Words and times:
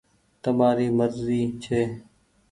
تمآري 0.43 0.87
مرزي 0.97 1.41
ڇي۔ 1.63 1.81